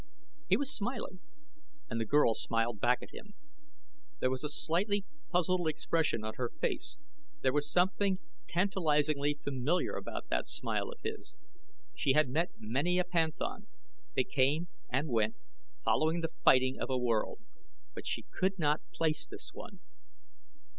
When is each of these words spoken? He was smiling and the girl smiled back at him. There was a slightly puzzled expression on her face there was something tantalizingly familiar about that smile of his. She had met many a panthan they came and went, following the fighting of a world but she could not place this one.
He 0.49 0.57
was 0.57 0.75
smiling 0.75 1.19
and 1.87 2.01
the 2.01 2.05
girl 2.07 2.33
smiled 2.33 2.79
back 2.79 3.03
at 3.03 3.13
him. 3.13 3.35
There 4.19 4.31
was 4.31 4.43
a 4.43 4.49
slightly 4.49 5.05
puzzled 5.29 5.67
expression 5.67 6.23
on 6.23 6.33
her 6.37 6.49
face 6.59 6.97
there 7.41 7.53
was 7.53 7.71
something 7.71 8.17
tantalizingly 8.47 9.37
familiar 9.43 9.91
about 9.95 10.27
that 10.29 10.47
smile 10.47 10.89
of 10.89 11.01
his. 11.03 11.35
She 11.93 12.13
had 12.13 12.29
met 12.29 12.49
many 12.57 12.97
a 12.97 13.03
panthan 13.03 13.67
they 14.15 14.23
came 14.23 14.69
and 14.89 15.07
went, 15.07 15.35
following 15.85 16.21
the 16.21 16.33
fighting 16.43 16.79
of 16.79 16.89
a 16.89 16.97
world 16.97 17.39
but 17.93 18.07
she 18.07 18.23
could 18.23 18.57
not 18.57 18.81
place 18.91 19.27
this 19.27 19.51
one. 19.53 19.81